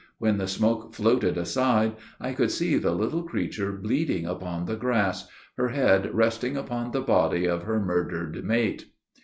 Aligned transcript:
When 0.17 0.39
the 0.39 0.47
smoke 0.47 0.95
floated 0.95 1.37
aside, 1.37 1.95
I 2.19 2.33
could 2.33 2.49
see 2.49 2.75
the 2.79 2.89
little 2.95 3.21
creature 3.21 3.71
bleeding 3.71 4.25
upon 4.25 4.65
the 4.65 4.75
grass 4.75 5.27
her 5.57 5.69
head 5.69 6.11
resting 6.11 6.57
upon 6.57 6.89
the 6.89 7.01
body 7.01 7.45
of 7.45 7.61
her 7.65 7.79
murdered 7.79 8.43
mate. 8.43 8.87